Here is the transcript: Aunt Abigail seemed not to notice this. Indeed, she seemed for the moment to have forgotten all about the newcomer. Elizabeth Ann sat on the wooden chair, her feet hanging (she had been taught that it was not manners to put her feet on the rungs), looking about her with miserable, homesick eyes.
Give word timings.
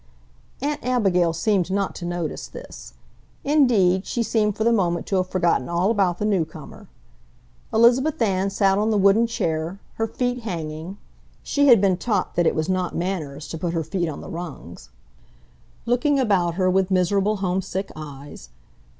Aunt 0.63 0.83
Abigail 0.83 1.31
seemed 1.31 1.69
not 1.69 1.93
to 1.97 2.05
notice 2.05 2.47
this. 2.47 2.95
Indeed, 3.43 4.07
she 4.07 4.23
seemed 4.23 4.57
for 4.57 4.63
the 4.63 4.73
moment 4.73 5.05
to 5.05 5.17
have 5.17 5.27
forgotten 5.29 5.69
all 5.69 5.91
about 5.91 6.17
the 6.17 6.25
newcomer. 6.25 6.87
Elizabeth 7.71 8.19
Ann 8.19 8.49
sat 8.49 8.79
on 8.79 8.89
the 8.89 8.97
wooden 8.97 9.27
chair, 9.27 9.79
her 9.97 10.07
feet 10.07 10.39
hanging 10.39 10.97
(she 11.43 11.67
had 11.67 11.79
been 11.79 11.97
taught 11.97 12.33
that 12.33 12.47
it 12.47 12.55
was 12.55 12.67
not 12.67 12.95
manners 12.95 13.47
to 13.49 13.59
put 13.59 13.73
her 13.75 13.83
feet 13.83 14.09
on 14.09 14.21
the 14.21 14.29
rungs), 14.31 14.89
looking 15.85 16.19
about 16.19 16.55
her 16.55 16.67
with 16.67 16.89
miserable, 16.89 17.35
homesick 17.35 17.91
eyes. 17.95 18.49